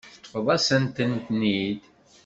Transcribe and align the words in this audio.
Teṭṭfeḍ-asent-ten-id. 0.13 1.79